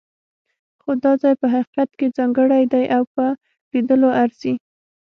[0.81, 3.25] خو دا ځای په حقیقت کې ځانګړی دی او په
[3.71, 4.53] لیدلو ارزي.